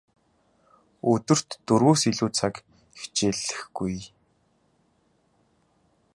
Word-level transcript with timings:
Өдөрт 1.11 1.49
дөрвөөс 1.67 2.01
илүү 2.09 2.29
цаг 2.37 2.53
хичээллэхгүй. 2.99 3.95